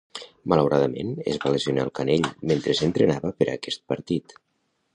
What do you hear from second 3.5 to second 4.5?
aquest partit.